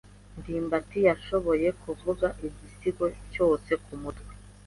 [0.37, 4.31] ndimbati yashoboye kuvuga igisigo cyose kumutwe.